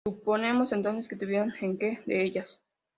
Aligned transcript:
Suponemos 0.07 0.71
entonces 0.71 1.07
que 1.07 1.13
estuviera 1.13 1.53
en 1.61 1.77
k 1.77 2.01
de 2.07 2.23
ellas. 2.23 2.59